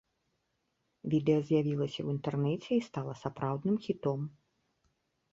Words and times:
Відэа 1.13 1.41
з'явілася 1.49 1.93
ў 2.03 2.07
інтэрнэце 2.15 2.71
і 2.77 2.81
стала 2.87 3.13
сапраўдным 3.23 3.77
хітом. 3.85 4.19